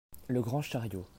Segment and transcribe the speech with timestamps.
[0.27, 1.05] Le Grand chariot.